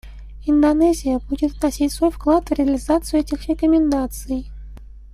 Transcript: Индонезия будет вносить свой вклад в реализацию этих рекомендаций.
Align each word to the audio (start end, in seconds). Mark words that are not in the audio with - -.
Индонезия 0.47 1.19
будет 1.19 1.51
вносить 1.59 1.93
свой 1.93 2.09
вклад 2.09 2.49
в 2.49 2.53
реализацию 2.53 3.19
этих 3.19 3.47
рекомендаций. 3.47 4.49